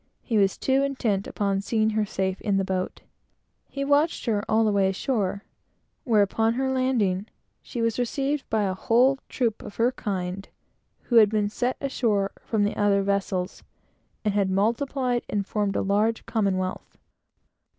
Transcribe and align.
He 0.23 0.39
was 0.39 0.57
too 0.57 0.81
intent 0.81 1.27
upon 1.27 1.61
seeing 1.61 1.91
her 1.91 2.07
safe 2.07 2.41
in 2.41 2.57
the 2.57 2.65
boat. 2.65 3.01
He 3.69 3.85
watched 3.85 4.25
her 4.25 4.43
all 4.49 4.63
the 4.65 4.71
way 4.71 4.89
ashore, 4.89 5.43
where, 6.05 6.23
upon 6.23 6.55
her 6.55 6.71
landing, 6.73 7.27
she 7.61 7.83
was 7.83 7.99
received 7.99 8.49
by 8.49 8.63
a 8.63 8.73
whole 8.73 9.19
troop 9.29 9.61
of 9.61 9.75
her 9.75 9.91
kind, 9.91 10.49
who 11.01 11.17
had 11.17 11.29
been 11.29 11.49
sent 11.49 11.77
ashore 11.79 12.31
from 12.43 12.63
the 12.63 12.75
other 12.75 13.03
vessels, 13.03 13.61
and 14.25 14.33
had 14.33 14.49
multiplied 14.49 15.23
and 15.29 15.45
formed 15.45 15.75
a 15.75 15.83
large 15.83 16.25
commonwealth. 16.25 16.97